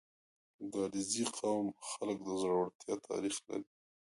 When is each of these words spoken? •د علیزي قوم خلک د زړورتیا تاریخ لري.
•د 0.71 0.73
علیزي 0.85 1.25
قوم 1.37 1.65
خلک 1.91 2.17
د 2.23 2.27
زړورتیا 2.41 2.95
تاریخ 3.09 3.35
لري. 3.47 3.67